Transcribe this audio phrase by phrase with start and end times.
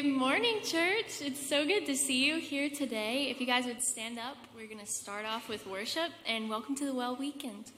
[0.00, 1.20] Good morning, church.
[1.20, 3.28] It's so good to see you here today.
[3.28, 6.74] If you guys would stand up, we're going to start off with worship and welcome
[6.76, 7.70] to the Well Weekend.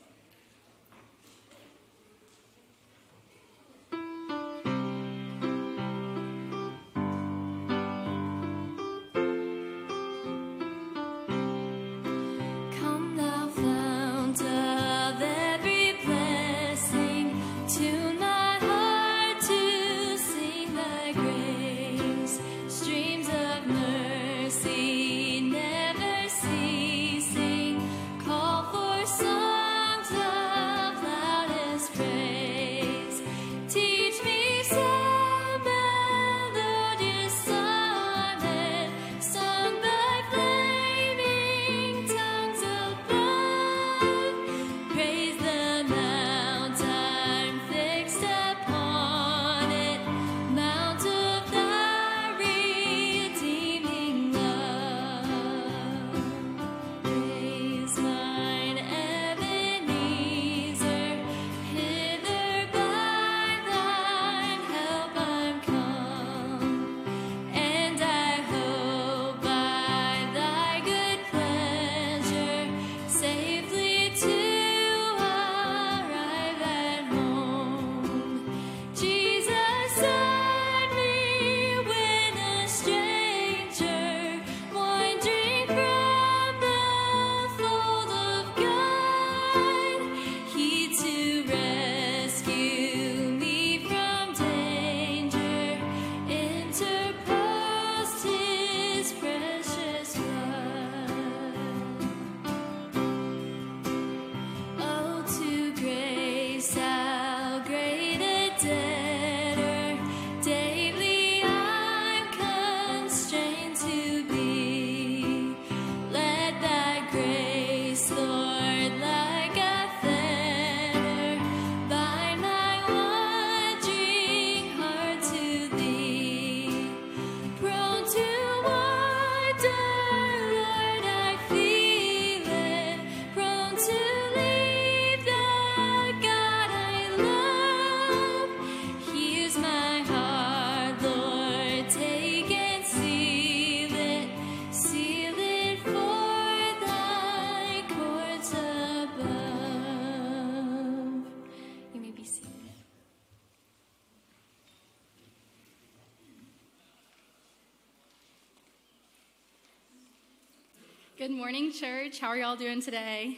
[161.52, 162.18] Morning, church.
[162.18, 163.36] How are y'all doing today?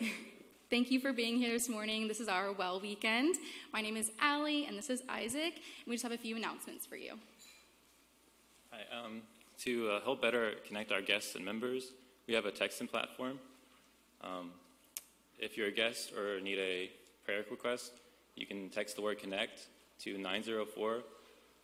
[0.70, 2.08] Thank you for being here this morning.
[2.08, 3.36] This is our Well Weekend.
[3.72, 5.54] My name is Allie, and this is Isaac.
[5.54, 7.12] And we just have a few announcements for you.
[8.72, 9.22] Hi, um,
[9.60, 11.92] to uh, help better connect our guests and members,
[12.26, 13.38] we have a texting platform.
[14.20, 14.50] Um,
[15.38, 16.90] if you're a guest or need a
[17.24, 17.92] prayer request,
[18.34, 19.68] you can text the word connect
[20.00, 21.04] to 904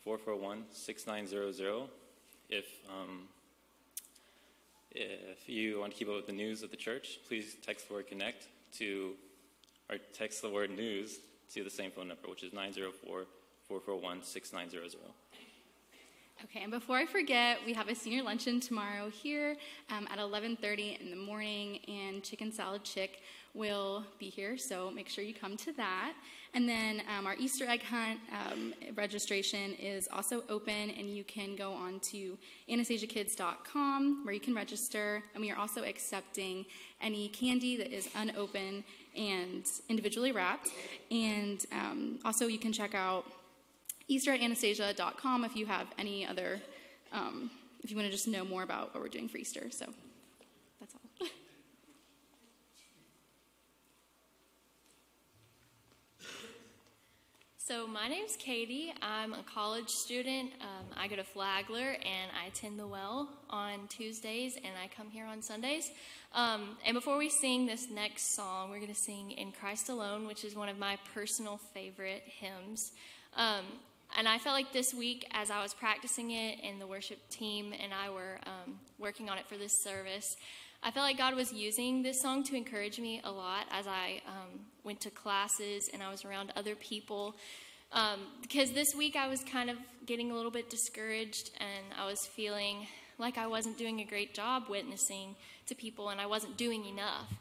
[0.05, 1.89] 441 6900.
[2.49, 3.23] If um,
[4.91, 7.95] if you want to keep up with the news of the church, please text the
[7.95, 8.47] word connect
[8.79, 9.15] to,
[9.91, 11.19] or text the word news
[11.55, 13.27] to the same phone number, which is 904
[13.67, 14.95] 441 6900.
[16.45, 19.57] Okay, and before I forget, we have a senior luncheon tomorrow here
[19.91, 23.23] um, at 11:30 in the morning, and Chicken Salad Chick
[23.55, 26.13] will be here, so make sure you come to that.
[26.55, 31.57] And then um, our Easter egg hunt um, registration is also open, and you can
[31.57, 35.25] go on to AnastasiaKids.com where you can register.
[35.35, 36.67] And we are also accepting
[37.01, 38.85] any candy that is unopened
[39.17, 40.69] and individually wrapped.
[41.11, 43.27] And um, also, you can check out
[44.09, 46.61] Easter at Anastasia.com if you have any other,
[47.13, 47.51] um,
[47.83, 49.71] if you want to just know more about what we're doing for Easter.
[49.71, 49.87] So
[50.81, 51.29] that's all.
[57.69, 58.95] So, my name's Katie.
[59.03, 60.53] I'm a college student.
[60.63, 65.11] Um, I go to Flagler and I attend the Well on Tuesdays and I come
[65.11, 65.91] here on Sundays.
[66.33, 70.27] Um, and before we sing this next song, we're going to sing In Christ Alone,
[70.27, 72.93] which is one of my personal favorite hymns.
[73.37, 73.65] Um,
[74.17, 77.73] and I felt like this week, as I was practicing it, and the worship team
[77.73, 80.37] and I were um, working on it for this service,
[80.83, 84.23] I felt like God was using this song to encourage me a lot as I
[84.27, 87.35] um, went to classes and I was around other people.
[87.93, 92.07] Um, because this week I was kind of getting a little bit discouraged and I
[92.07, 92.87] was feeling
[93.19, 95.35] like I wasn't doing a great job witnessing
[95.67, 97.33] to people and I wasn't doing enough.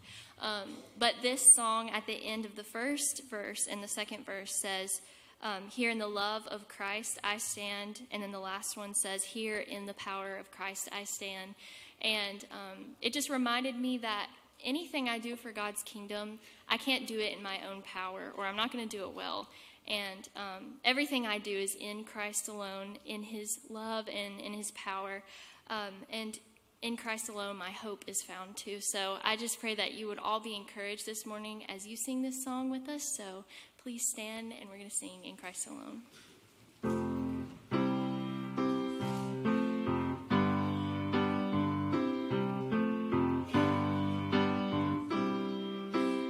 [0.42, 4.52] Um, but this song at the end of the first verse and the second verse
[4.62, 5.02] says,
[5.42, 8.02] um, here in the love of Christ I stand.
[8.12, 11.56] And then the last one says, Here in the power of Christ I stand.
[12.02, 14.28] And um, it just reminded me that
[14.64, 18.46] anything I do for God's kingdom, I can't do it in my own power, or
[18.46, 19.48] I'm not going to do it well.
[19.88, 24.72] And um, everything I do is in Christ alone, in His love and in His
[24.72, 25.24] power.
[25.70, 26.38] Um, and
[26.82, 28.80] in Christ alone, my hope is found too.
[28.82, 32.22] So I just pray that you would all be encouraged this morning as you sing
[32.22, 33.04] this song with us.
[33.04, 33.46] So
[33.88, 36.02] please stand, and we're going to sing In Christ Alone.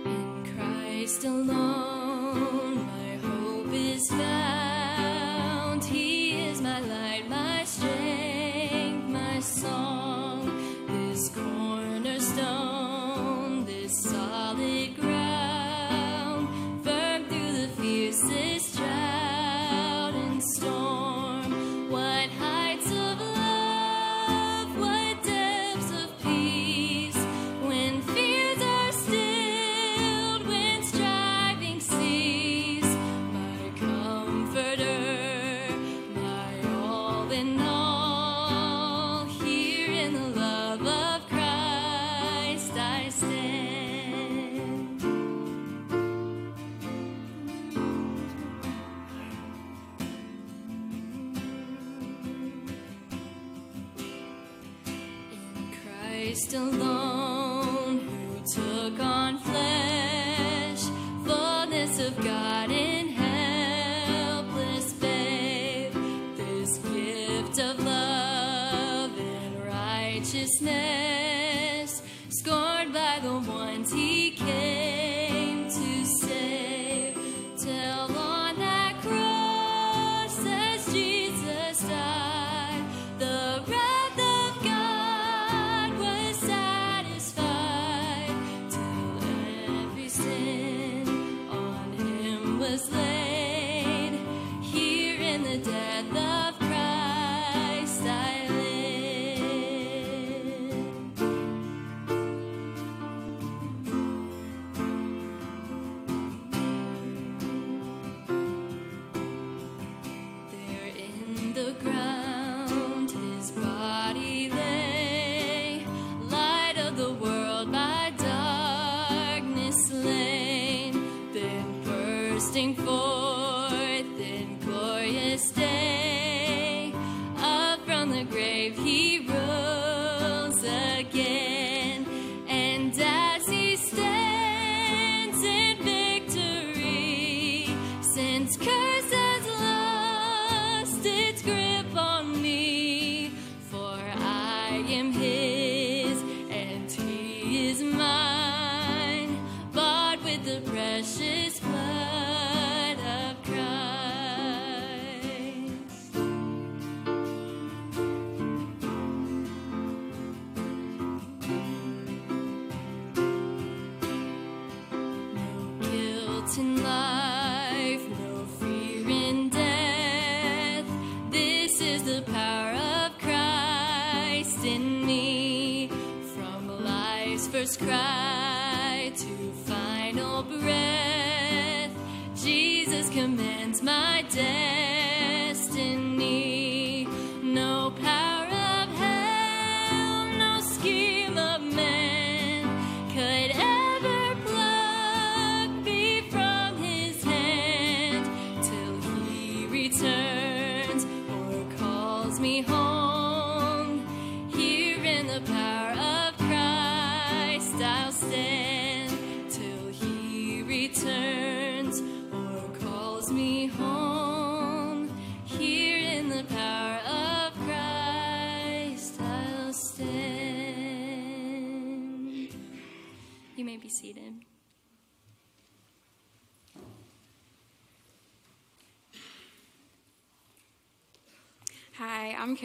[0.05, 1.66] In Christ alone,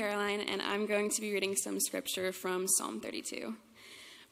[0.02, 3.54] Caroline, and I'm going to be reading some scripture from Psalm 32.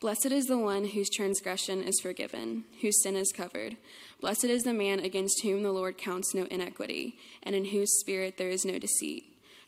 [0.00, 3.76] Blessed is the one whose transgression is forgiven, whose sin is covered.
[4.20, 8.36] Blessed is the man against whom the Lord counts no iniquity, and in whose spirit
[8.36, 9.39] there is no deceit.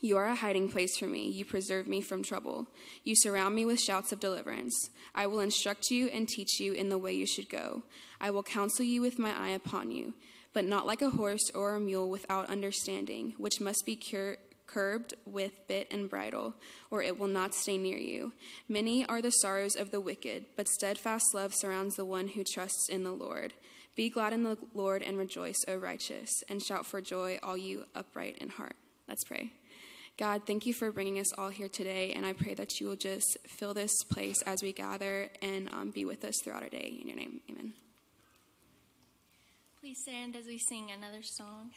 [0.00, 1.28] You are a hiding place for me.
[1.28, 2.68] You preserve me from trouble.
[3.02, 4.90] You surround me with shouts of deliverance.
[5.14, 7.82] I will instruct you and teach you in the way you should go.
[8.20, 10.14] I will counsel you with my eye upon you,
[10.52, 15.14] but not like a horse or a mule without understanding, which must be cur- curbed
[15.26, 16.54] with bit and bridle,
[16.92, 18.32] or it will not stay near you.
[18.68, 22.88] Many are the sorrows of the wicked, but steadfast love surrounds the one who trusts
[22.88, 23.54] in the Lord.
[23.96, 27.86] Be glad in the Lord and rejoice, O righteous, and shout for joy, all you
[27.96, 28.76] upright in heart.
[29.08, 29.52] Let's pray.
[30.18, 32.96] God, thank you for bringing us all here today, and I pray that you will
[32.96, 36.98] just fill this place as we gather and um, be with us throughout our day.
[37.00, 37.72] In your name, amen.
[39.80, 41.70] Please stand as we sing another song.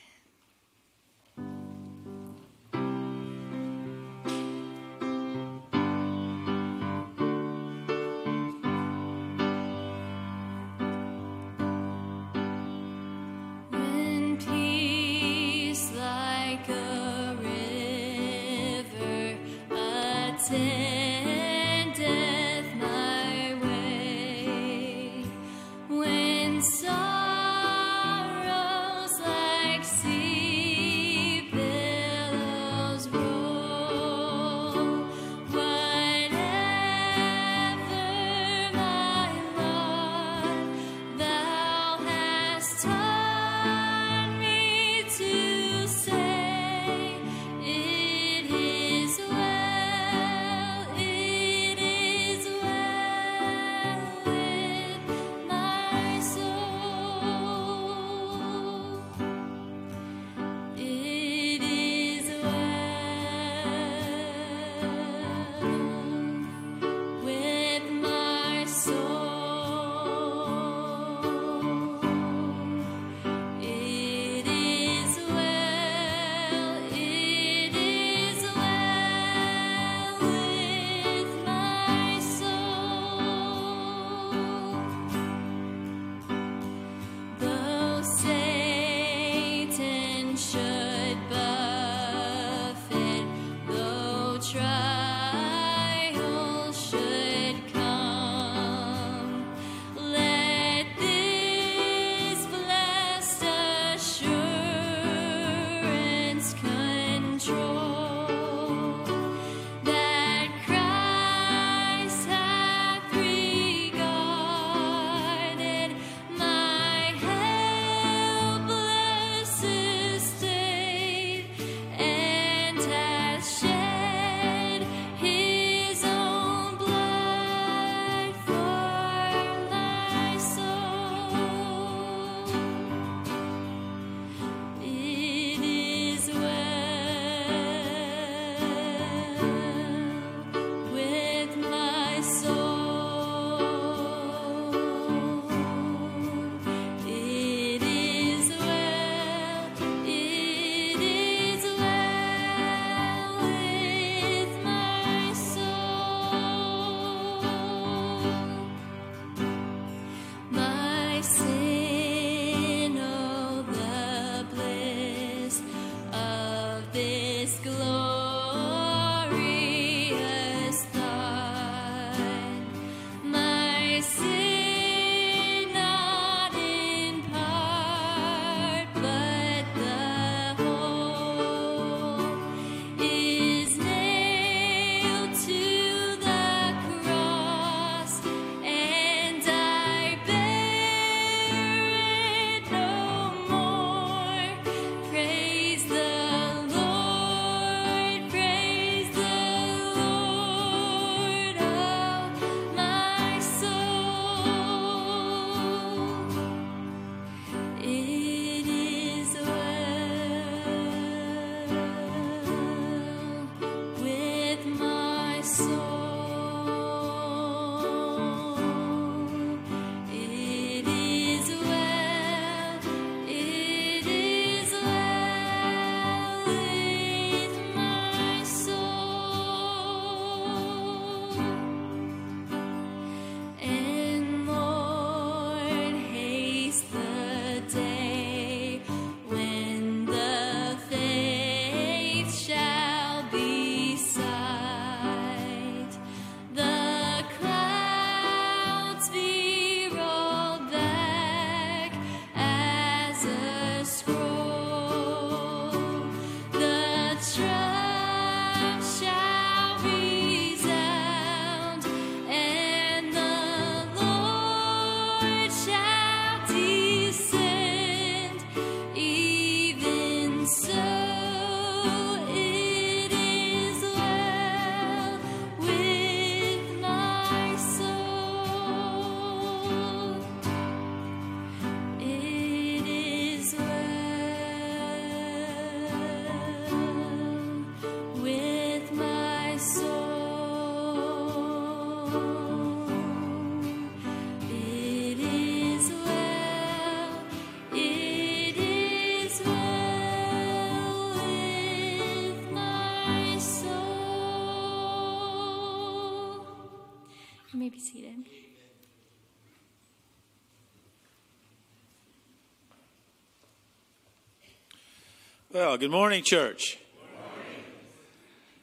[315.53, 316.79] Well, good morning, church.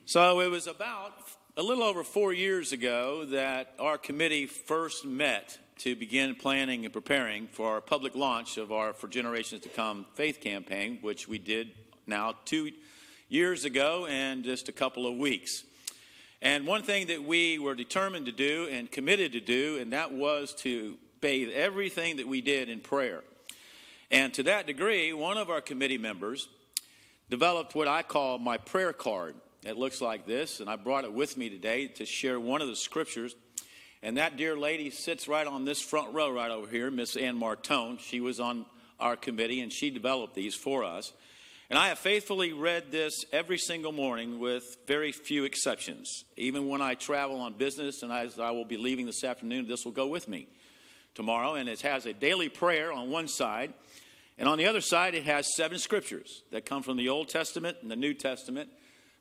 [0.06, 1.12] So it was about
[1.54, 6.92] a little over four years ago that our committee first met to begin planning and
[6.92, 11.36] preparing for our public launch of our For Generations to Come faith campaign, which we
[11.36, 11.72] did
[12.06, 12.70] now two
[13.28, 15.64] years ago and just a couple of weeks.
[16.40, 20.12] And one thing that we were determined to do and committed to do, and that
[20.12, 23.24] was to bathe everything that we did in prayer.
[24.10, 26.48] And to that degree, one of our committee members
[27.30, 29.34] developed what I call my prayer card.
[29.64, 32.68] It looks like this, and I brought it with me today to share one of
[32.68, 33.34] the scriptures.
[34.02, 37.38] And that dear lady sits right on this front row right over here, Miss Ann
[37.38, 37.98] Martone.
[37.98, 38.64] She was on
[38.98, 41.12] our committee, and she developed these for us.
[41.68, 46.24] And I have faithfully read this every single morning with very few exceptions.
[46.38, 49.84] Even when I travel on business, and as I will be leaving this afternoon, this
[49.84, 50.48] will go with me
[51.14, 51.56] tomorrow.
[51.56, 53.74] And it has a daily prayer on one side
[54.38, 57.78] and on the other side, it has seven scriptures that come from the Old Testament
[57.82, 58.70] and the New Testament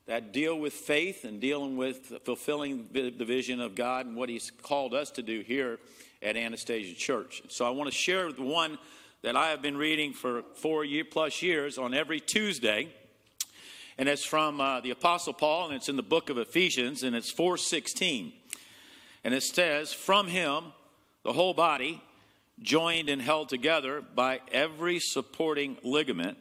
[0.06, 4.50] that deal with faith and dealing with fulfilling the vision of God and what He's
[4.50, 5.78] called us to do here
[6.22, 7.42] at Anastasia Church.
[7.48, 8.78] So I want to share the one
[9.22, 12.88] that I have been reading for four year plus years on every Tuesday.
[13.98, 17.16] And it's from uh, the Apostle Paul, and it's in the book of Ephesians, and
[17.16, 18.32] it's 416.
[19.24, 20.66] And it says, From him,
[21.24, 22.00] the whole body,
[22.62, 26.38] joined and held together by every supporting ligament,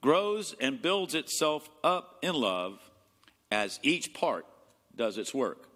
[0.00, 2.78] grows and builds itself up in love
[3.50, 4.46] as each part
[4.94, 5.68] does its work.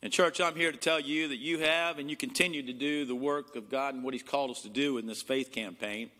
[0.00, 3.04] And, church, I'm here to tell you that you have and you continue to do
[3.04, 6.10] the work of God and what He's called us to do in this faith campaign.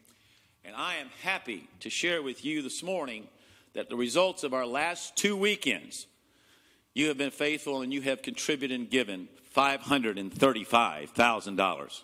[0.65, 3.29] And I am happy to share with you this morning
[3.75, 6.09] that the results of our last two weekends,
[6.93, 12.03] you have been faithful and you have contributed and given $535,000.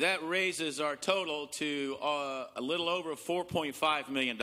[0.00, 4.38] That raises our total to uh, a little over $4.5 million,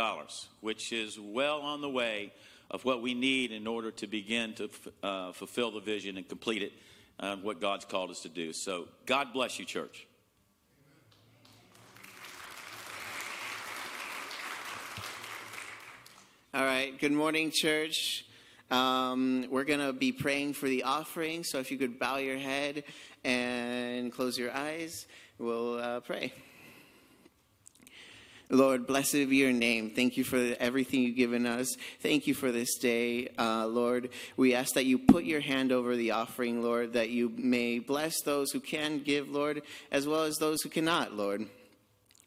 [0.62, 2.34] which is well on the way
[2.72, 4.70] of what we need in order to begin to
[5.04, 6.74] uh, fulfill the vision and complete it,
[7.20, 8.52] uh, what God's called us to do.
[8.52, 10.08] So, God bless you, church.
[16.56, 17.00] All right.
[17.00, 18.26] Good morning, church.
[18.72, 21.44] Um, we're going to be praying for the offering.
[21.44, 22.84] So if you could bow your head
[23.24, 25.06] and close your eyes.
[25.44, 26.32] We'll uh, pray.
[28.50, 29.90] Lord, blessed be your name.
[29.94, 31.76] Thank you for everything you've given us.
[32.00, 34.12] Thank you for this day, uh, Lord.
[34.38, 38.22] We ask that you put your hand over the offering, Lord, that you may bless
[38.22, 41.46] those who can give, Lord, as well as those who cannot, Lord.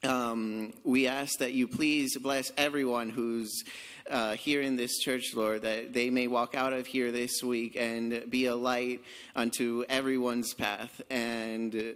[0.03, 3.63] Um, we ask that you please bless everyone who's
[4.11, 7.75] uh, here in this church, Lord, that they may walk out of here this week
[7.79, 9.01] and be a light
[9.35, 11.01] unto everyone's path.
[11.09, 11.95] And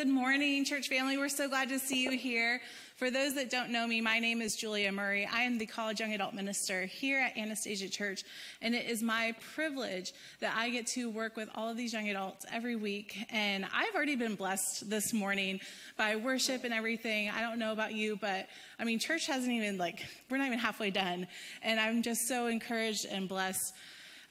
[0.00, 1.18] Good morning, church family.
[1.18, 2.62] We're so glad to see you here.
[2.96, 5.28] For those that don't know me, my name is Julia Murray.
[5.30, 8.24] I am the college young adult minister here at Anastasia Church,
[8.62, 12.08] and it is my privilege that I get to work with all of these young
[12.08, 13.14] adults every week.
[13.28, 15.60] And I've already been blessed this morning
[15.98, 17.28] by worship and everything.
[17.28, 18.48] I don't know about you, but
[18.78, 21.26] I mean, church hasn't even like, we're not even halfway done.
[21.60, 23.74] And I'm just so encouraged and blessed.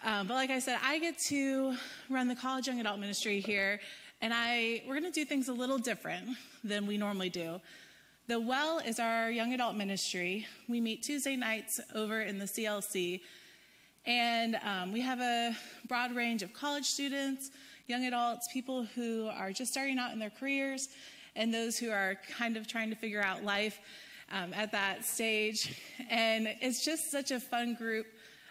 [0.03, 1.76] Um, but like I said, I get to
[2.09, 3.82] run the college young adult ministry here,
[4.22, 6.30] and I we're going to do things a little different
[6.63, 7.61] than we normally do.
[8.28, 10.45] The Well is our young adult ministry.
[10.67, 13.22] We meet Tuesday nights over in the CLC,
[14.05, 15.55] and um, we have a
[15.88, 17.51] broad range of college students,
[17.88, 20.89] young adults, people who are just starting out in their careers,
[21.36, 23.80] and those who are kind of trying to figure out life
[24.32, 25.76] um, at that stage.
[26.09, 28.05] And it's just such a fun group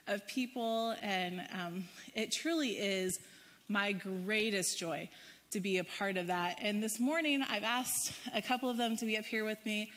[0.09, 3.21] of people, and um, it truly is
[3.69, 5.09] my greatest joy
[5.51, 6.59] to be a part of that.
[6.61, 9.91] And this morning, I've asked a couple of them to be up here with me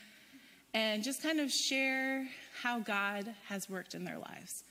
[0.73, 2.25] and just kind of share
[2.61, 4.63] how God has worked in their lives.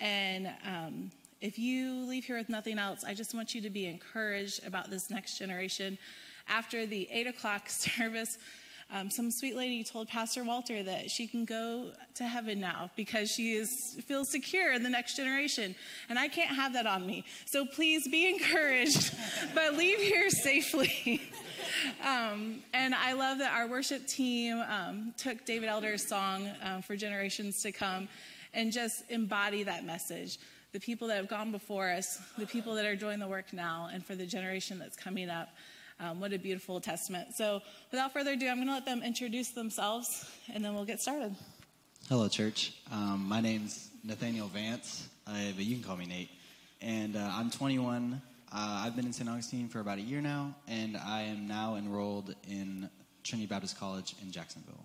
[0.00, 1.10] And um,
[1.42, 4.88] if you leave here with nothing else, I just want you to be encouraged about
[4.88, 5.98] this next generation.
[6.48, 8.38] After the 8 o'clock service,
[8.92, 13.30] um, some sweet lady told Pastor Walter that she can go to heaven now because
[13.30, 15.74] she is, feels secure in the next generation.
[16.08, 17.24] And I can't have that on me.
[17.46, 19.14] So please be encouraged,
[19.54, 21.22] but leave here safely.
[22.04, 26.96] um, and I love that our worship team um, took David Elder's song um, for
[26.96, 28.08] generations to come
[28.52, 30.38] and just embody that message.
[30.72, 33.88] The people that have gone before us, the people that are doing the work now,
[33.92, 35.48] and for the generation that's coming up.
[36.00, 37.34] Um, what a beautiful testament.
[37.34, 41.00] So, without further ado, I'm going to let them introduce themselves and then we'll get
[41.00, 41.34] started.
[42.08, 42.74] Hello, church.
[42.92, 46.30] Um, my name's Nathaniel Vance, uh, but you can call me Nate.
[46.82, 48.20] And uh, I'm 21.
[48.52, 49.28] Uh, I've been in St.
[49.28, 52.90] Augustine for about a year now, and I am now enrolled in
[53.22, 54.84] Trinity Baptist College in Jacksonville.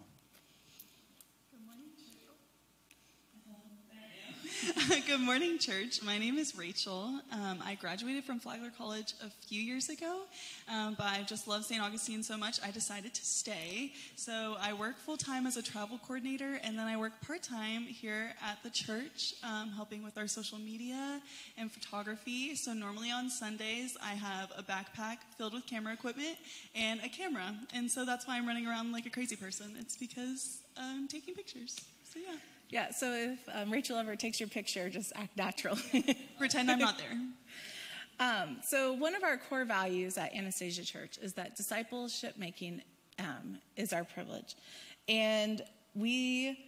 [5.09, 6.03] Good morning, church.
[6.03, 7.19] My name is Rachel.
[7.31, 10.19] Um, I graduated from Flagler College a few years ago,
[10.71, 11.81] um, but I just love St.
[11.81, 13.93] Augustine so much, I decided to stay.
[14.15, 17.85] So I work full time as a travel coordinator, and then I work part time
[17.85, 21.19] here at the church, um, helping with our social media
[21.57, 22.53] and photography.
[22.53, 26.37] So normally on Sundays, I have a backpack filled with camera equipment
[26.75, 27.55] and a camera.
[27.73, 29.75] And so that's why I'm running around like a crazy person.
[29.79, 31.81] It's because I'm taking pictures.
[32.13, 32.35] So yeah.
[32.69, 35.77] Yeah, so if um, Rachel ever takes your picture, just act natural.
[36.37, 37.17] Pretend I'm not there.
[38.19, 42.81] Um, so, one of our core values at Anastasia Church is that discipleship making
[43.17, 44.55] um, is our privilege.
[45.07, 45.61] And
[45.95, 46.65] we,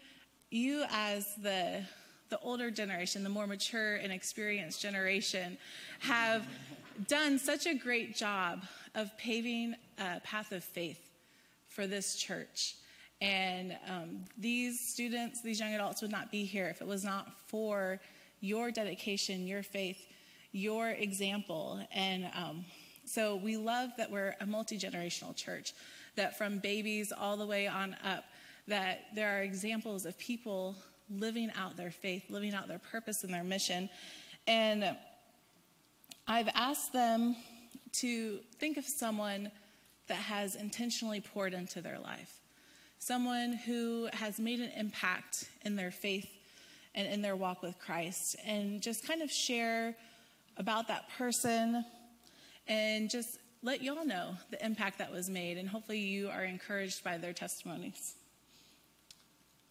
[0.49, 1.83] you as the,
[2.29, 5.57] the older generation, the more mature and experienced generation,
[5.99, 6.47] have
[7.07, 8.63] done such a great job
[8.95, 11.11] of paving a path of faith
[11.67, 12.75] for this church.
[13.21, 17.31] And um, these students, these young adults would not be here if it was not
[17.47, 17.99] for
[18.39, 20.07] your dedication, your faith,
[20.51, 21.79] your example.
[21.93, 22.65] And um,
[23.05, 25.73] so we love that we're a multi generational church,
[26.15, 28.23] that from babies all the way on up,
[28.67, 30.75] that there are examples of people
[31.11, 33.87] living out their faith, living out their purpose and their mission.
[34.47, 34.97] And
[36.27, 37.35] I've asked them
[37.93, 39.51] to think of someone
[40.07, 42.40] that has intentionally poured into their life
[43.01, 46.29] someone who has made an impact in their faith
[46.93, 49.95] and in their walk with Christ, and just kind of share
[50.57, 51.83] about that person
[52.67, 55.57] and just let y'all know the impact that was made.
[55.57, 58.13] And hopefully, you are encouraged by their testimonies.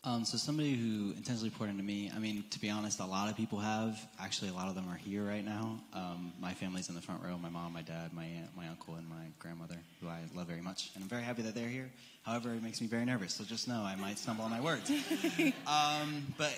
[0.02, 2.10] Um, so somebody who intentionally poured into me.
[2.14, 4.00] I mean, to be honest, a lot of people have.
[4.18, 5.78] Actually, a lot of them are here right now.
[5.92, 7.36] Um, my family's in the front row.
[7.36, 10.62] My mom, my dad, my aunt, my uncle, and my grandmother, who I love very
[10.62, 11.90] much, and I'm very happy that they're here.
[12.22, 13.34] However, it makes me very nervous.
[13.34, 14.90] So just know I might stumble on my words.
[15.66, 16.54] um, but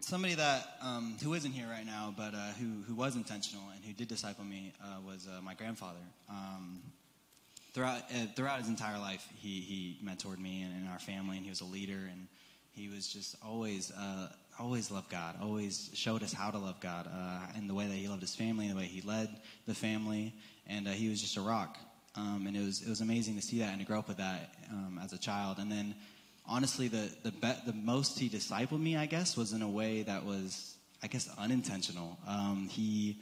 [0.00, 3.84] somebody that um, who isn't here right now, but uh, who who was intentional and
[3.84, 6.00] who did disciple me uh, was uh, my grandfather.
[6.30, 6.80] Um,
[7.74, 11.44] throughout uh, throughout his entire life, he he mentored me and, and our family, and
[11.44, 12.26] he was a leader and
[12.72, 17.08] he was just always uh, always loved God, always showed us how to love God
[17.12, 19.28] uh, in the way that he loved his family, the way he led
[19.66, 20.34] the family,
[20.66, 21.78] and uh, he was just a rock.
[22.16, 24.18] Um, and it was it was amazing to see that and to grow up with
[24.18, 25.58] that um, as a child.
[25.58, 25.94] And then,
[26.46, 30.02] honestly, the the be- the most he discipled me, I guess, was in a way
[30.02, 32.18] that was, I guess, unintentional.
[32.26, 33.20] Um, he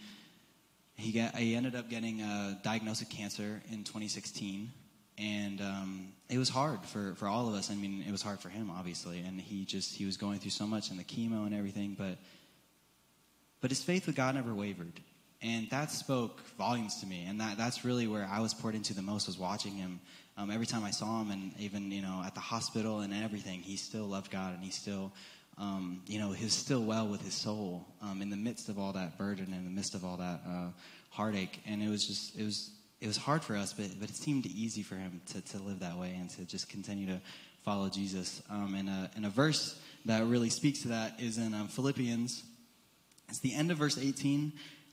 [0.96, 4.70] he got he ended up getting a diagnosed with cancer in 2016
[5.18, 7.70] and um, it was hard for, for all of us.
[7.70, 10.52] I mean, it was hard for him, obviously, and he just he was going through
[10.52, 11.96] so much and the chemo and everything.
[11.98, 12.18] But
[13.60, 15.00] but his faith with God never wavered,
[15.40, 17.24] And that spoke volumes to me.
[17.28, 20.00] And that, that's really where I was poured into the most was watching him.
[20.36, 23.60] Um, every time I saw him and even, you know, at the hospital and everything,
[23.60, 25.12] he still loved God and he still,
[25.56, 28.78] um, you know, he was still well with his soul um, in the midst of
[28.78, 30.68] all that burden, in the midst of all that uh,
[31.10, 31.60] heartache.
[31.66, 32.70] And it was just, it was,
[33.00, 35.80] it was hard for us, but, but it seemed easy for him to, to live
[35.80, 37.20] that way and to just continue to
[37.64, 38.42] follow Jesus.
[38.50, 42.42] Um, and, a, and a verse that really speaks to that is in um, Philippians.
[43.28, 44.52] It's the end of verse 18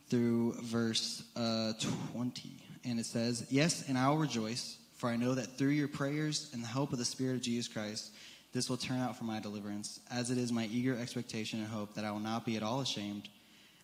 [0.09, 1.73] through verse uh,
[2.13, 2.51] 20.
[2.83, 6.51] And it says, Yes, and I will rejoice, for I know that through your prayers
[6.53, 8.11] and the help of the Spirit of Jesus Christ,
[8.53, 11.95] this will turn out for my deliverance, as it is my eager expectation and hope
[11.95, 13.27] that I will not be at all ashamed,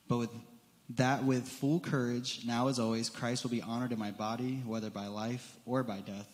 [0.07, 0.29] but with
[0.95, 4.89] that with full courage, now as always, Christ will be honored in my body, whether
[4.89, 6.27] by life or by death.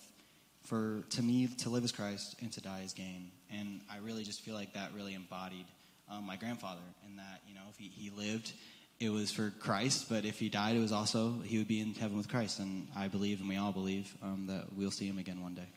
[0.63, 3.31] For to me, to live is Christ and to die is gain.
[3.51, 5.65] And I really just feel like that really embodied
[6.09, 8.51] um, my grandfather, in that, you know, if he, he lived,
[8.99, 11.93] it was for Christ, but if he died, it was also, he would be in
[11.93, 12.59] heaven with Christ.
[12.59, 15.67] And I believe, and we all believe, um, that we'll see him again one day.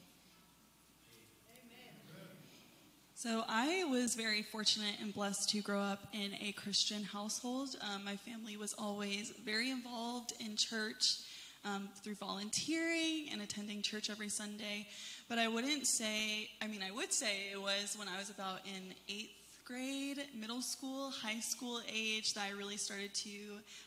[3.23, 7.77] So I was very fortunate and blessed to grow up in a Christian household.
[7.83, 11.19] Um, my family was always very involved in church
[11.67, 14.87] um, through volunteering and attending church every Sunday.
[15.29, 18.61] But I wouldn't say, I mean, I would say it was when I was about
[18.65, 23.31] in eighth grade, middle school, high school age that I really started to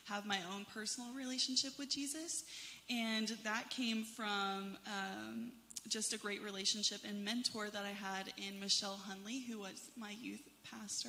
[0.04, 2.44] have my own personal relationship with Jesus.
[2.88, 5.50] And that came from um,
[5.88, 10.14] just a great relationship and mentor that I had in Michelle Hunley, who was my
[10.20, 11.08] youth pastor.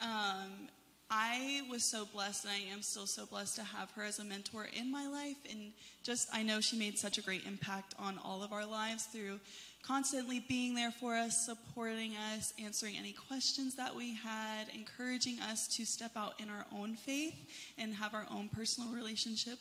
[0.00, 0.68] Um,
[1.08, 4.24] I was so blessed, and I am still so blessed to have her as a
[4.24, 5.36] mentor in my life.
[5.48, 5.72] And
[6.02, 9.38] just, I know she made such a great impact on all of our lives through
[9.86, 15.68] constantly being there for us, supporting us, answering any questions that we had, encouraging us
[15.76, 17.36] to step out in our own faith
[17.78, 19.58] and have our own personal relationship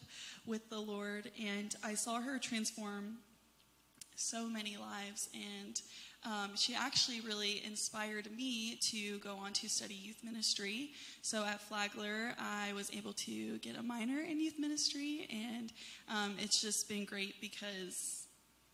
[0.47, 1.29] with the Lord.
[1.39, 3.17] And I saw her transform
[4.15, 5.29] so many lives.
[5.33, 5.81] And
[6.25, 10.91] um, she actually really inspired me to go on to study youth ministry.
[11.21, 15.71] So at Flagler, I was able to get a minor in youth ministry, and
[16.09, 18.24] um, it's just been great because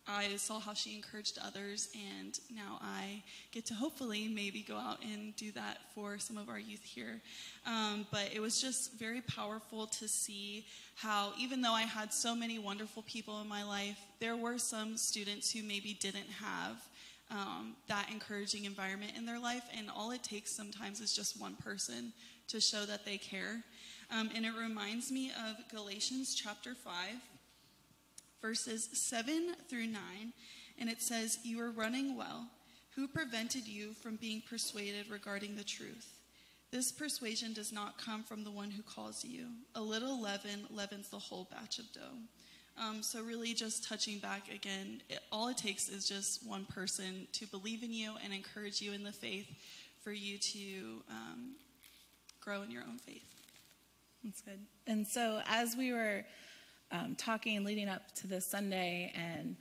[0.06, 3.22] I saw how she encouraged others, and now I
[3.52, 7.20] get to hopefully maybe go out and do that for some of our youth here.
[7.66, 12.34] Um, but it was just very powerful to see how, even though I had so
[12.34, 16.82] many wonderful people in my life, there were some students who maybe didn't have
[17.30, 21.54] um, that encouraging environment in their life, and all it takes sometimes is just one
[21.54, 22.12] person
[22.48, 23.62] to show that they care.
[24.10, 26.92] Um, and it reminds me of Galatians chapter 5
[28.42, 30.00] verses 7 through 9,
[30.78, 32.48] and it says, You are running well.
[32.96, 36.18] Who prevented you from being persuaded regarding the truth?
[36.70, 39.46] This persuasion does not come from the one who calls you.
[39.74, 42.18] A little leaven leavens the whole batch of dough.
[42.82, 47.26] Um, so, really, just touching back again, it, all it takes is just one person
[47.32, 49.46] to believe in you and encourage you in the faith
[50.02, 51.52] for you to um,
[52.40, 53.24] grow in your own faith.
[54.24, 54.58] That's good.
[54.86, 56.24] And so, as we were
[56.92, 59.56] um, talking leading up to this Sunday and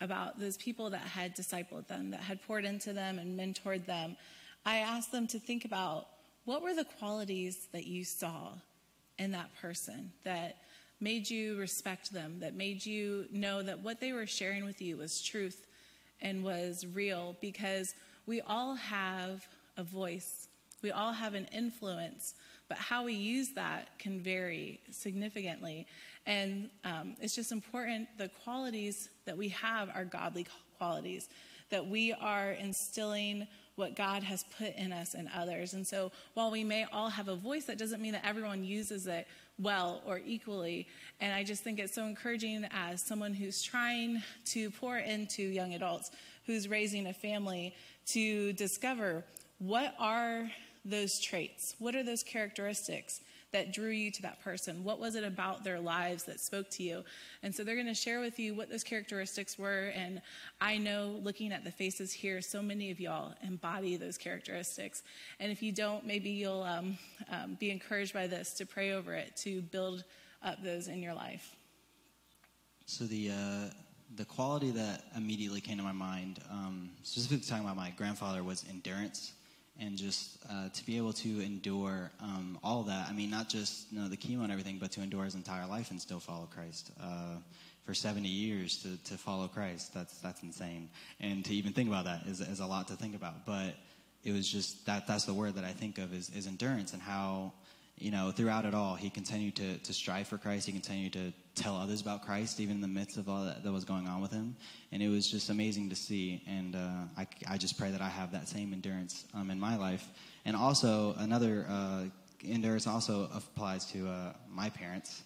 [0.00, 4.16] about those people that had discipled them, that had poured into them and mentored them,
[4.64, 6.06] I asked them to think about
[6.44, 8.50] what were the qualities that you saw
[9.18, 10.58] in that person that
[11.00, 14.96] made you respect them, that made you know that what they were sharing with you
[14.96, 15.66] was truth
[16.20, 17.94] and was real because
[18.26, 19.46] we all have
[19.76, 20.48] a voice,
[20.82, 22.34] we all have an influence,
[22.68, 25.86] but how we use that can vary significantly.
[26.28, 31.26] And um, it's just important the qualities that we have are godly qualities,
[31.70, 35.72] that we are instilling what God has put in us and others.
[35.72, 39.06] And so while we may all have a voice, that doesn't mean that everyone uses
[39.06, 39.26] it
[39.58, 40.86] well or equally.
[41.18, 45.72] And I just think it's so encouraging as someone who's trying to pour into young
[45.72, 46.10] adults,
[46.46, 47.74] who's raising a family,
[48.08, 49.24] to discover
[49.60, 50.50] what are
[50.84, 51.74] those traits?
[51.78, 53.20] What are those characteristics?
[53.52, 54.84] That drew you to that person?
[54.84, 57.04] What was it about their lives that spoke to you?
[57.42, 59.92] And so they're going to share with you what those characteristics were.
[59.94, 60.20] And
[60.60, 65.02] I know looking at the faces here, so many of y'all embody those characteristics.
[65.40, 66.98] And if you don't, maybe you'll um,
[67.30, 70.04] um, be encouraged by this to pray over it, to build
[70.42, 71.56] up those in your life.
[72.86, 73.30] So the.
[73.30, 73.70] Uh
[74.16, 78.64] the quality that immediately came to my mind, um, specifically talking about my grandfather, was
[78.70, 79.32] endurance
[79.80, 83.08] and just uh, to be able to endure um, all that.
[83.08, 85.66] I mean, not just you know, the chemo and everything, but to endure his entire
[85.66, 86.90] life and still follow Christ.
[87.00, 87.36] Uh,
[87.84, 90.90] for 70 years to, to follow Christ, that's, that's insane.
[91.20, 93.46] And to even think about that is, is a lot to think about.
[93.46, 93.76] But
[94.24, 97.00] it was just that that's the word that I think of is, is endurance and
[97.00, 97.52] how
[98.00, 100.66] you know, throughout it all, he continued to, to strive for Christ.
[100.66, 103.72] He continued to tell others about Christ, even in the midst of all that, that
[103.72, 104.56] was going on with him.
[104.92, 106.42] And it was just amazing to see.
[106.46, 109.76] And uh, I, I just pray that I have that same endurance um, in my
[109.76, 110.06] life.
[110.44, 112.04] And also, another uh,
[112.44, 115.22] endurance also applies to uh, my parents,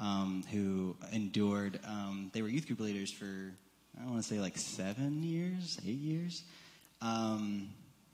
[0.00, 1.78] um, who endured.
[1.86, 3.52] Um, they were youth group leaders for,
[4.00, 6.42] I want to say, like seven years, eight years.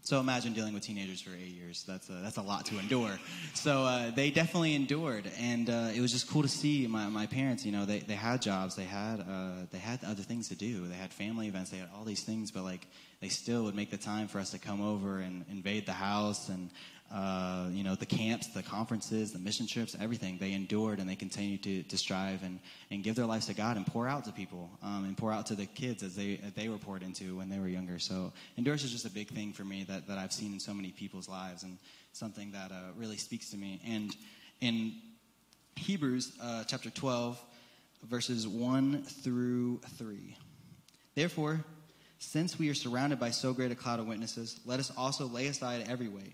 [0.04, 1.84] So imagine dealing with teenagers for eight years.
[1.86, 3.20] That's a, that's a lot to endure.
[3.54, 7.26] So uh, they definitely endured, and uh, it was just cool to see my, my
[7.26, 7.64] parents.
[7.64, 10.88] You know, they, they had jobs, they had uh, they had other things to do,
[10.88, 12.84] they had family events, they had all these things, but like
[13.20, 16.48] they still would make the time for us to come over and invade the house
[16.48, 16.70] and
[17.12, 20.38] uh, you know, the camps, the conferences, the mission trips, everything.
[20.38, 22.58] They endured and they continue to, to strive and,
[22.90, 25.44] and give their lives to God and pour out to people um, and pour out
[25.46, 27.98] to the kids as they, as they were poured into when they were younger.
[27.98, 30.72] So endurance is just a big thing for me that, that I've seen in so
[30.72, 31.76] many people's lives and
[32.14, 33.82] something that uh, really speaks to me.
[33.86, 34.16] And
[34.62, 34.94] in
[35.76, 37.42] Hebrews uh, chapter 12,
[38.08, 40.34] verses 1 through 3.
[41.14, 41.62] Therefore,
[42.18, 45.48] since we are surrounded by so great a cloud of witnesses, let us also lay
[45.48, 46.32] aside every weight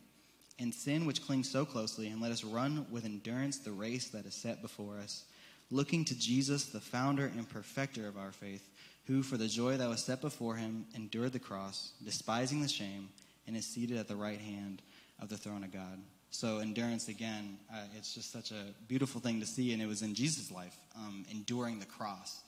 [0.58, 4.26] and sin which clings so closely, and let us run with endurance the race that
[4.26, 5.24] is set before us,
[5.70, 8.68] looking to Jesus, the founder and perfecter of our faith,
[9.06, 13.08] who, for the joy that was set before him, endured the cross, despising the shame,
[13.46, 14.82] and is seated at the right hand
[15.20, 15.98] of the throne of God.
[16.30, 20.02] So, endurance, again, uh, it's just such a beautiful thing to see, and it was
[20.02, 22.42] in Jesus' life, um, enduring the cross.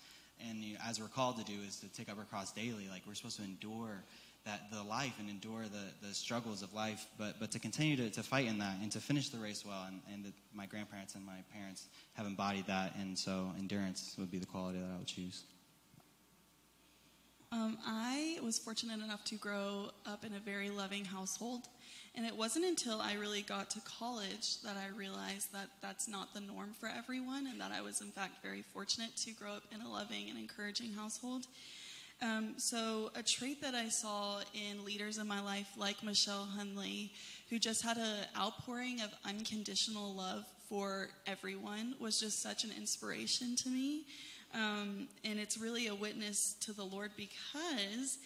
[0.49, 2.89] And you know, as we're called to do, is to take up our cross daily.
[2.91, 4.05] Like, we're supposed to endure
[4.45, 8.11] that the life and endure the, the struggles of life, but, but to continue to,
[8.11, 9.85] to fight in that and to finish the race well.
[9.87, 14.31] And, and the, my grandparents and my parents have embodied that, and so endurance would
[14.31, 15.45] be the quality that I would choose.
[17.53, 21.69] Um, I was fortunate enough to grow up in a very loving household.
[22.15, 26.35] And it wasn't until I really got to college that I realized that that's not
[26.35, 29.63] the norm for everyone, and that I was, in fact, very fortunate to grow up
[29.73, 31.47] in a loving and encouraging household.
[32.23, 37.11] Um, so, a trait that I saw in leaders in my life, like Michelle Hunley,
[37.49, 43.57] who just had an outpouring of unconditional love for everyone, was just such an inspiration
[43.57, 44.05] to me.
[44.53, 48.19] Um, and it's really a witness to the Lord because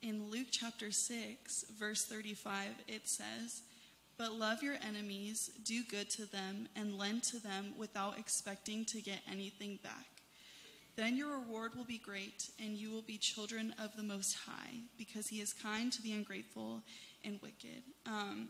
[0.00, 3.62] in Luke chapter 6, verse 35, it says,
[4.16, 9.02] But love your enemies, do good to them, and lend to them without expecting to
[9.02, 10.21] get anything back.
[10.96, 14.80] Then your reward will be great, and you will be children of the Most High,
[14.98, 16.82] because He is kind to the ungrateful
[17.24, 17.82] and wicked.
[18.06, 18.48] Um,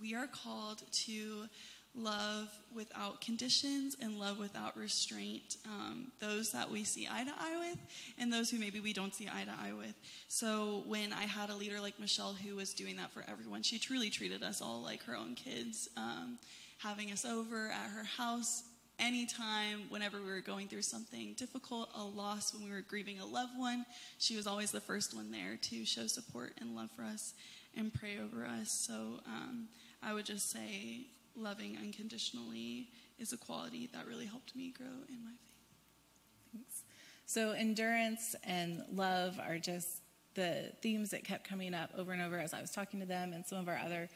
[0.00, 1.48] we are called to
[1.94, 5.56] love without conditions and love without restraint.
[5.66, 7.78] Um, those that we see eye to eye with,
[8.18, 9.94] and those who maybe we don't see eye to eye with.
[10.28, 13.78] So when I had a leader like Michelle who was doing that for everyone, she
[13.78, 15.88] truly treated us all like her own kids.
[15.96, 16.38] Um,
[16.78, 18.62] having us over at her house
[18.98, 23.26] anytime, whenever we were going through something difficult, a loss, when we were grieving a
[23.26, 23.84] loved one,
[24.18, 27.34] she was always the first one there to show support and love for us
[27.76, 28.70] and pray over us.
[28.70, 29.68] So um,
[30.02, 32.88] I would just say loving unconditionally
[33.18, 36.52] is a quality that really helped me grow in my faith.
[36.52, 36.82] Thanks.
[37.26, 39.98] So endurance and love are just
[40.34, 43.32] the themes that kept coming up over and over as I was talking to them
[43.32, 44.08] and some of our other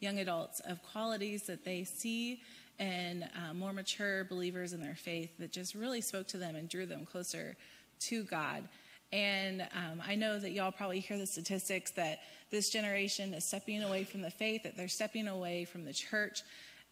[0.00, 2.40] young adults of qualities that they see
[2.80, 6.68] and uh, more mature believers in their faith that just really spoke to them and
[6.68, 7.56] drew them closer
[8.00, 8.66] to God.
[9.12, 12.20] And um, I know that y'all probably hear the statistics that
[12.50, 16.42] this generation is stepping away from the faith, that they're stepping away from the church.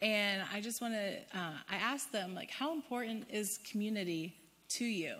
[0.02, 4.34] And I just want to, uh, I asked them, like, how important is community
[4.70, 5.14] to you?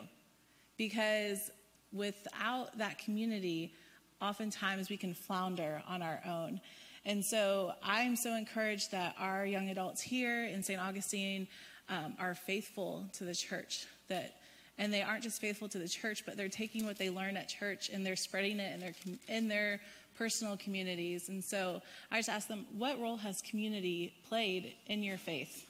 [0.76, 1.50] Because
[1.92, 3.72] without that community,
[4.20, 6.60] oftentimes we can flounder on our own.
[7.08, 10.78] And so I'm so encouraged that our young adults here in St.
[10.78, 11.48] Augustine
[11.88, 13.86] um, are faithful to the church.
[14.08, 14.34] That
[14.76, 17.48] and they aren't just faithful to the church, but they're taking what they learn at
[17.48, 18.92] church and they're spreading it in their
[19.26, 19.80] in their
[20.18, 21.30] personal communities.
[21.30, 21.80] And so
[22.12, 25.66] I just asked them, what role has community played in your faith?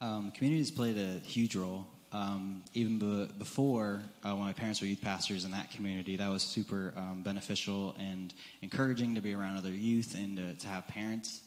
[0.00, 1.86] Um, community has played a huge role.
[2.12, 6.28] Um, even be- before, uh, when my parents were youth pastors in that community, that
[6.28, 10.88] was super um, beneficial and encouraging to be around other youth and to, to have
[10.88, 11.40] parents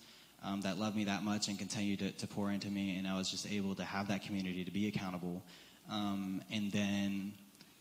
[0.44, 2.98] um, that loved me that much and continued to, to, pour into me.
[2.98, 5.44] And I was just able to have that community to be accountable.
[5.90, 7.34] Um, and then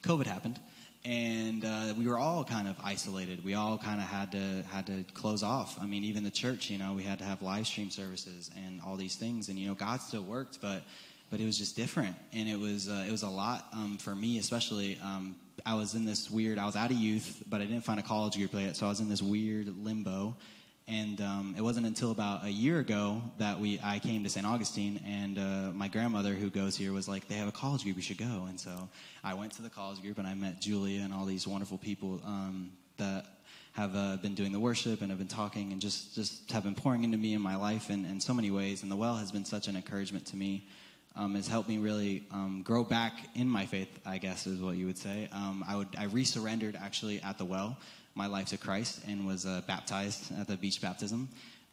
[0.02, 0.58] COVID happened,
[1.04, 3.44] and uh, we were all kind of isolated.
[3.44, 5.78] We all kind of had to had to close off.
[5.80, 8.80] I mean, even the church, you know, we had to have live stream services and
[8.84, 9.48] all these things.
[9.48, 10.82] And you know, God still worked, but
[11.32, 14.14] but it was just different, and it was uh, it was a lot um, for
[14.14, 14.98] me, especially.
[15.02, 16.58] Um, I was in this weird.
[16.58, 18.90] I was out of youth, but I didn't find a college group yet, so I
[18.90, 20.36] was in this weird limbo.
[20.88, 24.44] And um, it wasn't until about a year ago that we I came to St.
[24.44, 27.96] Augustine, and uh, my grandmother, who goes here, was like, "They have a college group.
[27.96, 28.90] You should go." And so
[29.24, 32.20] I went to the college group, and I met Julia and all these wonderful people
[32.26, 33.24] um, that
[33.72, 36.74] have uh, been doing the worship and have been talking and just just have been
[36.74, 38.82] pouring into me in my life in, in so many ways.
[38.82, 40.66] And the well has been such an encouragement to me.
[41.14, 44.76] Um, has helped me really um, grow back in my faith, I guess is what
[44.76, 45.28] you would say.
[45.30, 47.76] Um, I would I resurrendered actually at the well
[48.14, 51.28] my life to Christ and was uh, baptized at the beach baptism.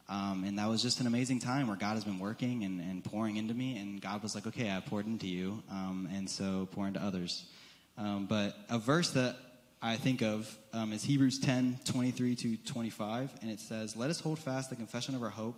[0.08, 3.04] Um, and that was just an amazing time where God has been working and, and,
[3.04, 3.78] pouring into me.
[3.78, 5.62] And God was like, okay, I poured into you.
[5.70, 7.44] Um, and so pour into others.
[7.96, 9.36] Um, but a verse that
[9.80, 10.58] I think of
[10.92, 13.30] is Hebrews 10 23 to 25.
[13.40, 15.56] And it says, Let us hold fast the confession of our hope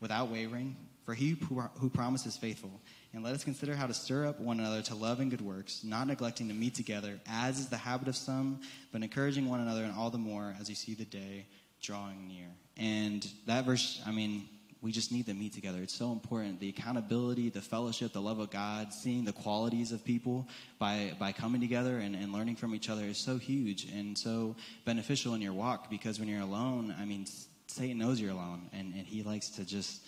[0.00, 2.80] without wavering, for he who, who promises faithful.
[3.12, 5.82] And let us consider how to stir up one another to love and good works,
[5.82, 8.60] not neglecting to meet together, as is the habit of some,
[8.92, 11.46] but encouraging one another, and all the more as you see the day
[11.82, 12.46] drawing near.
[12.76, 14.48] And that verse, I mean,
[14.82, 15.78] we just need to meet together.
[15.82, 16.60] It's so important.
[16.60, 20.48] The accountability, the fellowship, the love of God, seeing the qualities of people
[20.78, 24.56] by, by coming together and, and learning from each other is so huge and so
[24.84, 27.26] beneficial in your walk because when you're alone, I mean,
[27.66, 30.00] Satan knows you're alone and, and he likes to just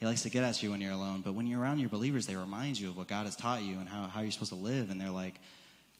[0.00, 1.20] he likes to get at you when you're alone.
[1.22, 3.78] But when you're around your believers, they remind you of what God has taught you
[3.78, 4.90] and how, how you're supposed to live.
[4.90, 5.34] And they're like,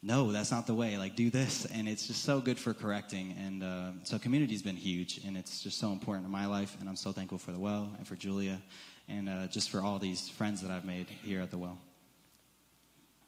[0.02, 0.96] no, that's not the way.
[0.96, 1.66] Like, do this.
[1.74, 3.36] And it's just so good for correcting.
[3.38, 5.20] And uh, so community's been huge.
[5.26, 6.76] And it's just so important in my life.
[6.80, 8.60] And I'm so thankful for the well and for Julia
[9.06, 11.78] and uh, just for all these friends that I've made here at the well.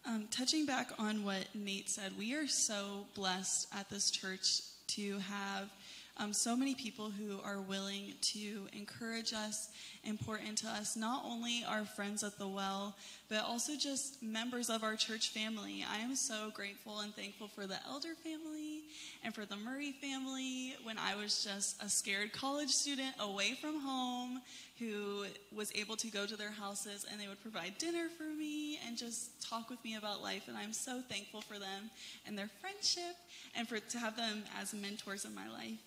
[0.06, 5.18] Um, touching back on what Nate said, we are so blessed at this church to
[5.18, 5.70] have
[6.18, 9.70] um, so many people who are willing to encourage us
[10.04, 12.94] and pour into us, not only our friends at the well,
[13.30, 15.84] but also just members of our church family.
[15.90, 18.82] I am so grateful and thankful for the Elder family
[19.24, 23.80] and for the Murray family when I was just a scared college student away from
[23.80, 24.42] home
[24.78, 28.78] who was able to go to their houses and they would provide dinner for me
[28.86, 30.42] and just talk with me about life.
[30.48, 31.90] And I'm so thankful for them
[32.26, 33.16] and their friendship
[33.56, 35.78] and for to have them as mentors in my life.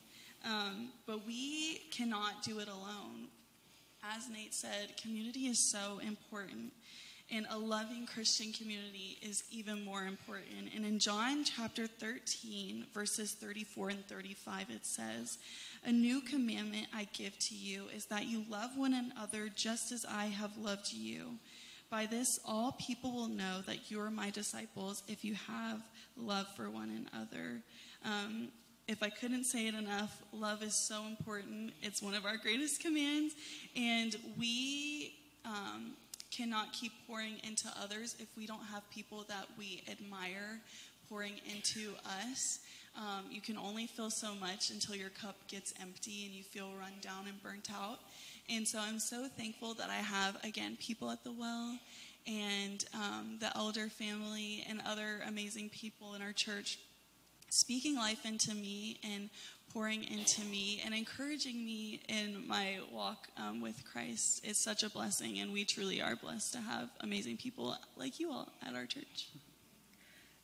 [0.45, 3.27] Um, but we cannot do it alone.
[4.03, 6.71] As Nate said, community is so important.
[7.31, 10.69] And a loving Christian community is even more important.
[10.75, 15.39] And in John chapter 13, verses 34 and 35, it says,
[15.83, 20.05] A new commandment I give to you is that you love one another just as
[20.05, 21.39] I have loved you.
[21.89, 25.81] By this, all people will know that you are my disciples if you have
[26.15, 27.63] love for one another.
[28.03, 28.49] Um,
[28.87, 31.73] if I couldn't say it enough, love is so important.
[31.81, 33.33] It's one of our greatest commands,
[33.75, 35.93] and we um,
[36.31, 40.59] cannot keep pouring into others if we don't have people that we admire
[41.09, 42.59] pouring into us.
[42.95, 46.71] Um, you can only fill so much until your cup gets empty and you feel
[46.79, 47.99] run down and burnt out.
[48.49, 51.77] And so I'm so thankful that I have, again, people at the well
[52.27, 56.79] and um, the elder family and other amazing people in our church
[57.55, 59.29] speaking life into me and
[59.73, 64.89] pouring into me and encouraging me in my walk um, with Christ is such a
[64.89, 65.39] blessing.
[65.39, 69.29] And we truly are blessed to have amazing people like you all at our church.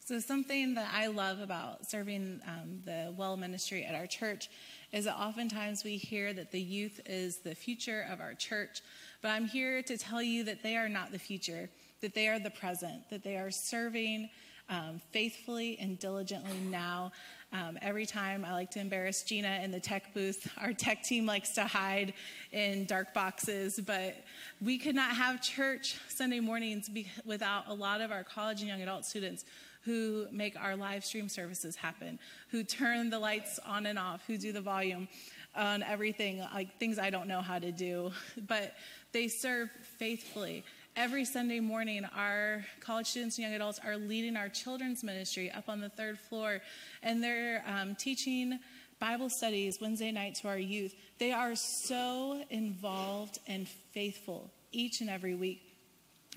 [0.03, 4.49] So, something that I love about serving um, the well ministry at our church
[4.91, 8.81] is that oftentimes we hear that the youth is the future of our church.
[9.21, 11.69] But I'm here to tell you that they are not the future,
[12.01, 14.29] that they are the present, that they are serving
[14.69, 17.11] um, faithfully and diligently now.
[17.53, 20.49] Um, every time I like to embarrass Gina in the tech booth.
[20.61, 22.13] Our tech team likes to hide
[22.53, 24.15] in dark boxes, but
[24.61, 28.69] we could not have church Sunday mornings be- without a lot of our college and
[28.69, 29.43] young adult students
[29.83, 34.37] who make our live stream services happen, who turn the lights on and off, who
[34.37, 35.07] do the volume
[35.55, 38.11] on everything, like things I don't know how to do,
[38.47, 38.75] but
[39.11, 40.63] they serve faithfully.
[40.97, 45.69] Every Sunday morning, our college students and young adults are leading our children's ministry up
[45.69, 46.59] on the third floor,
[47.01, 48.59] and they're um, teaching
[48.99, 50.93] Bible studies Wednesday night to our youth.
[51.17, 55.61] They are so involved and faithful each and every week.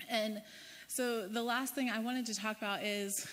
[0.09, 0.41] And
[0.87, 3.27] so, the last thing I wanted to talk about is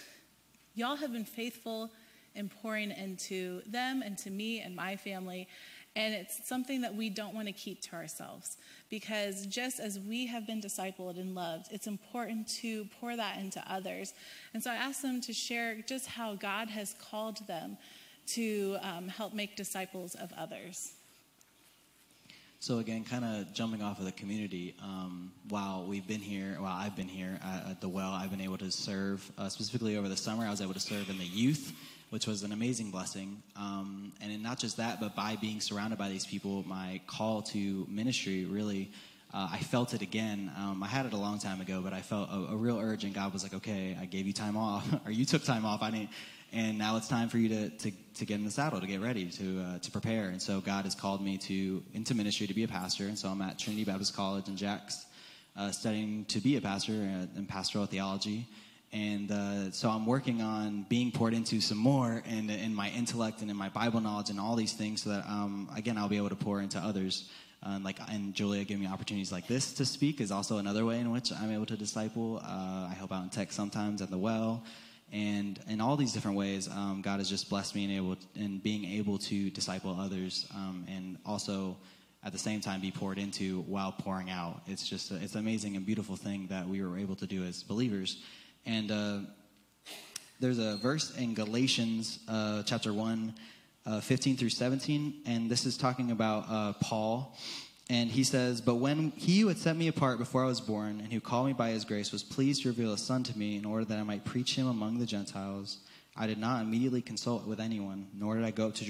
[0.75, 1.93] y'all have been faithful
[2.35, 5.47] in pouring into them and to me and my family.
[5.95, 8.57] And it's something that we don't want to keep to ourselves
[8.89, 13.63] because just as we have been discipled and loved, it's important to pour that into
[13.71, 14.15] others.
[14.55, 17.77] And so I asked them to share just how God has called them
[18.29, 20.93] to um, help make disciples of others.
[22.63, 26.77] So again, kind of jumping off of the community, um, while we've been here, while
[26.77, 30.09] I've been here at, at the well, I've been able to serve, uh, specifically over
[30.09, 31.73] the summer, I was able to serve in the youth
[32.13, 33.43] which was an amazing blessing.
[33.57, 37.87] Um, and not just that, but by being surrounded by these people, my call to
[37.89, 38.93] ministry really.
[39.33, 40.53] Uh, I felt it again.
[40.59, 43.05] Um, I had it a long time ago, but I felt a, a, real urge,
[43.05, 45.81] and God was like, "Okay, I gave you time off, or you took time off.
[45.81, 46.11] I didn't,
[46.53, 49.01] and now it's time for you to, to, to get in the saddle, to get
[49.01, 52.53] ready, to uh, to prepare." And so God has called me to into ministry to
[52.53, 55.07] be a pastor, and so I'm at Trinity Baptist College in Jax,
[55.57, 58.47] uh, studying to be a pastor uh, in pastoral theology.
[58.93, 63.41] And uh, so I'm working on being poured into some more and in my intellect
[63.41, 66.19] and in my Bible knowledge and all these things so that, um, again, I'll be
[66.19, 67.31] able to pour into others.
[67.65, 70.99] Uh, like and Julia giving me opportunities like this to speak is also another way
[70.99, 72.41] in which I'm able to disciple.
[72.45, 74.65] Uh, I help out in tech sometimes at the well,
[75.13, 78.59] and in all these different ways, um, God has just blessed me in able in
[78.59, 81.77] being able to disciple others, um, and also
[82.25, 84.63] at the same time be poured into while pouring out.
[84.67, 87.45] It's just a, it's an amazing and beautiful thing that we were able to do
[87.45, 88.25] as believers.
[88.67, 89.19] And uh,
[90.41, 93.35] there's a verse in Galatians uh, chapter 1,
[93.87, 97.37] uh, 15 through 17, and this is talking about uh, Paul.
[97.91, 101.01] And he says, But when he who had set me apart before I was born,
[101.01, 103.57] and who called me by his grace, was pleased to reveal a son to me
[103.57, 105.79] in order that I might preach him among the Gentiles,
[106.17, 108.85] I did not immediately consult with anyone, nor did I go up to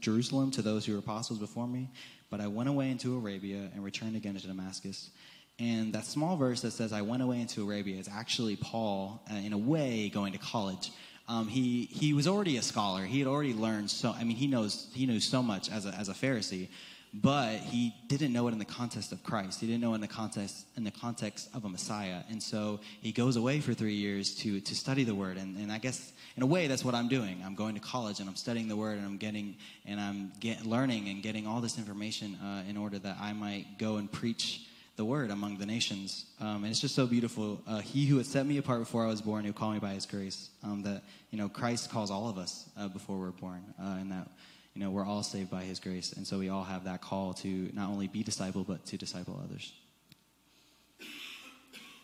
[0.00, 1.90] Jerusalem to those who were apostles before me,
[2.28, 5.10] but I went away into Arabia and returned again to Damascus.
[5.58, 9.36] And that small verse that says, I went away into Arabia, is actually Paul, uh,
[9.36, 10.90] in a way, going to college.
[11.28, 13.04] Um, he, he was already a scholar.
[13.04, 15.88] He had already learned so, I mean, he knows, he knows so much as a,
[15.90, 16.68] as a Pharisee,
[17.14, 19.60] but he didn't know it in the context of Christ.
[19.60, 22.20] He didn't know it in the context, in the context of a Messiah.
[22.28, 25.38] And so he goes away for three years to, to study the word.
[25.38, 27.42] And, and I guess in a way, that's what I'm doing.
[27.44, 30.66] I'm going to college and I'm studying the word and I'm getting, and I'm get,
[30.66, 34.66] learning and getting all this information uh, in order that I might go and preach
[34.96, 36.26] the word among the nations.
[36.40, 37.60] Um, and it's just so beautiful.
[37.66, 39.92] Uh, he who had set me apart before I was born, who called me by
[39.92, 40.48] his grace.
[40.64, 43.62] Um, that, you know, Christ calls all of us uh, before we're born.
[43.78, 44.28] Uh, and that,
[44.74, 46.12] you know, we're all saved by his grace.
[46.14, 49.40] And so we all have that call to not only be disciple, but to disciple
[49.44, 49.72] others.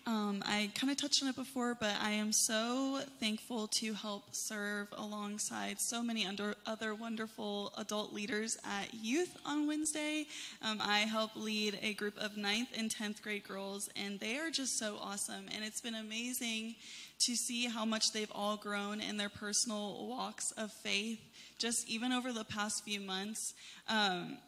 [0.04, 4.24] Um, I kind of touched on it before, but I am so thankful to help
[4.34, 10.26] serve alongside so many under, other wonderful adult leaders at youth on Wednesday.
[10.60, 14.50] Um, I help lead a group of 9th and 10th grade girls, and they are
[14.50, 15.44] just so awesome.
[15.54, 16.74] And it's been amazing
[17.20, 21.20] to see how much they've all grown in their personal walks of faith,
[21.58, 23.54] just even over the past few months.
[23.88, 24.38] Um,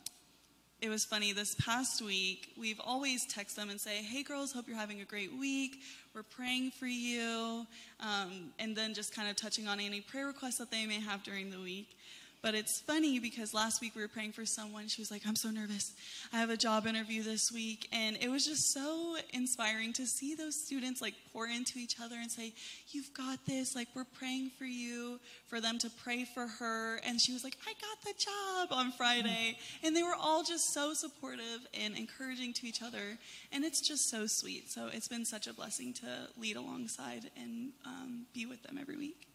[0.85, 4.69] it was funny this past week we've always text them and say hey girls hope
[4.69, 5.81] you're having a great week.
[6.15, 7.67] We're praying for you.
[8.01, 11.23] Um, and then just kind of touching on any prayer requests that they may have
[11.23, 11.97] during the week
[12.45, 14.87] but it's funny because last week we were praying for someone.
[14.87, 15.95] She was like, I'm so nervous.
[16.31, 17.89] I have a job interview this week.
[17.91, 22.17] And it was just so inspiring to see those students like pour into each other
[22.17, 22.53] and say,
[22.91, 23.75] You've got this.
[23.75, 27.01] Like, we're praying for you, for them to pray for her.
[27.07, 29.57] And she was like, I got the job on Friday.
[29.83, 33.17] And they were all just so supportive and encouraging to each other.
[33.53, 34.71] And it's just so sweet.
[34.71, 38.99] So it's been such a blessing to lead alongside and um, be with them every
[38.99, 39.29] week.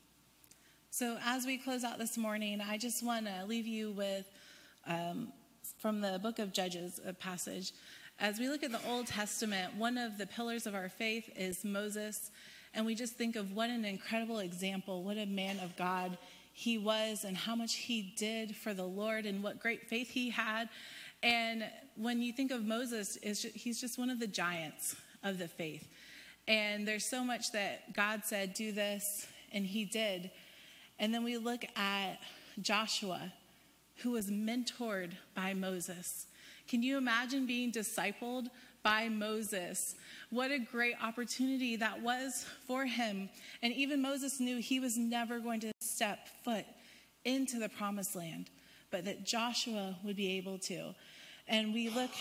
[0.92, 4.26] So, as we close out this morning, I just want to leave you with
[4.88, 5.32] um,
[5.78, 7.74] from the book of Judges, a passage.
[8.20, 11.64] As we look at the Old Testament, one of the pillars of our faith is
[11.64, 12.32] Moses.
[12.74, 16.18] And we just think of what an incredible example, what a man of God
[16.54, 20.32] he was, and how much he did for the Lord, and what great faith he
[20.32, 20.70] had.
[21.22, 21.66] And
[21.98, 25.88] when you think of Moses, he's just one of the giants of the faith.
[26.48, 30.32] And there's so much that God said, do this, and he did.
[31.00, 32.20] And then we look at
[32.62, 33.32] Joshua,
[33.98, 36.28] who was mentored by Moses.
[36.68, 38.48] Can you imagine being discipled
[38.84, 39.96] by Moses?
[40.30, 43.30] What a great opportunity that was for him.
[43.62, 46.66] And even Moses knew he was never going to step foot
[47.26, 48.50] into the promised land,
[48.92, 50.94] but that Joshua would be able to.
[51.48, 52.12] And we look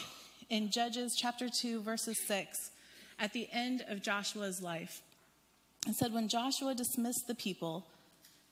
[0.48, 2.70] in Judges chapter 2, verses 6,
[3.18, 5.02] at the end of Joshua's life.
[5.86, 7.86] It said, When Joshua dismissed the people,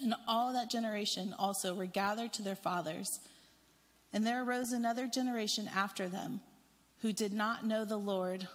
[0.00, 3.20] And all that generation also were gathered to their fathers.
[4.12, 6.40] And there arose another generation after them
[7.00, 8.48] who did not know the Lord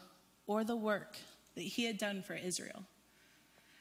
[0.47, 1.17] or the work
[1.55, 2.83] that he had done for Israel.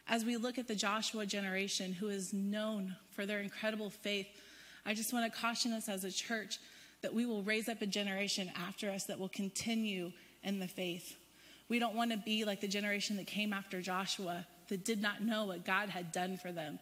[0.06, 4.26] As we look at the Joshua generation, who is known for their incredible faith,
[4.86, 6.58] I just want to caution us as a church
[7.02, 11.16] that we will raise up a generation after us that will continue in the faith.
[11.68, 15.22] We don't want to be like the generation that came after Joshua that did not
[15.22, 16.78] know what God had done for them.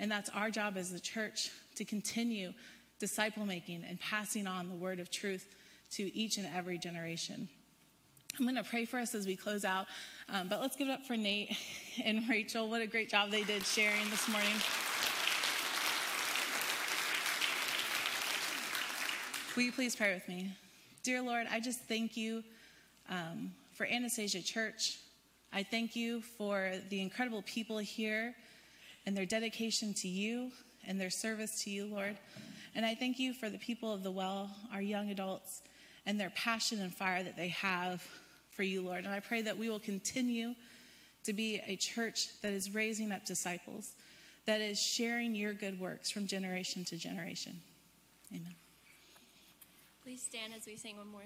[0.00, 2.54] And that's our job as the church to continue
[2.98, 5.54] disciple making and passing on the word of truth
[5.92, 7.48] to each and every generation.
[8.38, 9.86] I'm going to pray for us as we close out,
[10.30, 11.54] um, but let's give it up for Nate
[12.04, 12.68] and Rachel.
[12.68, 14.52] What a great job they did sharing this morning.
[19.54, 20.50] Will you please pray with me?
[21.02, 22.42] Dear Lord, I just thank you
[23.10, 24.98] um, for Anastasia Church.
[25.52, 28.34] I thank you for the incredible people here
[29.06, 30.50] and their dedication to you
[30.86, 32.16] and their service to you, Lord.
[32.74, 35.62] And I thank you for the people of the well, our young adults,
[36.06, 38.06] and their passion and fire that they have
[38.50, 39.04] for you, Lord.
[39.04, 40.54] And I pray that we will continue
[41.24, 43.92] to be a church that is raising up disciples,
[44.46, 47.60] that is sharing your good works from generation to generation.
[48.32, 48.54] Amen.
[50.02, 51.22] Please stand as we sing one more.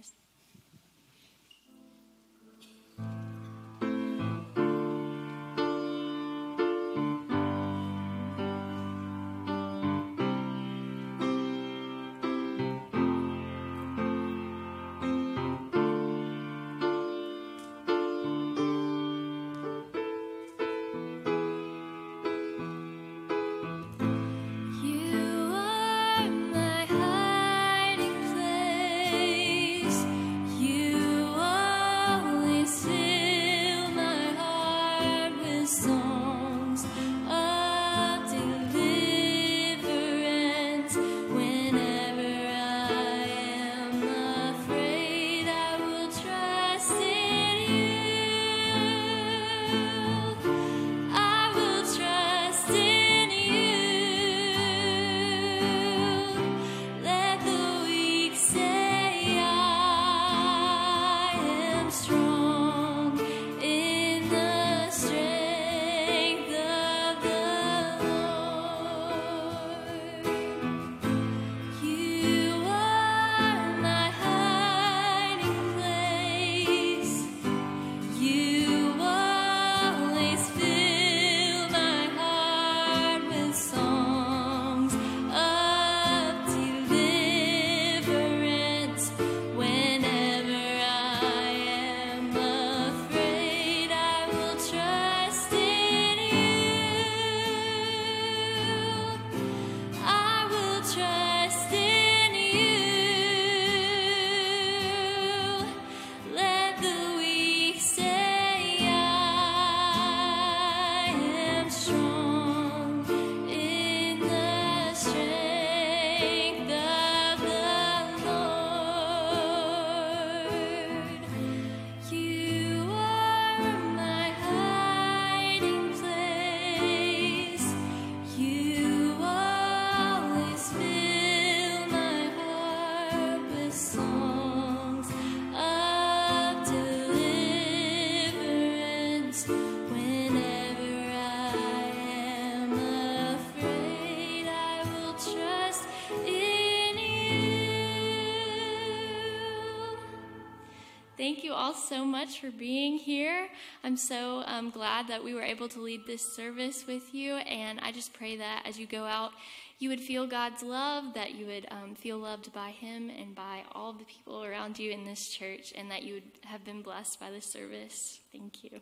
[151.94, 153.46] so much for being here.
[153.84, 157.34] I'm so um, glad that we were able to lead this service with you.
[157.34, 159.30] And I just pray that as you go out,
[159.78, 163.62] you would feel God's love, that you would um, feel loved by Him and by
[163.72, 167.20] all the people around you in this church, and that you would have been blessed
[167.20, 168.18] by this service.
[168.32, 168.80] Thank you.